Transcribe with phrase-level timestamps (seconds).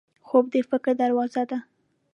[0.27, 1.59] خوب د فکر دروازه ده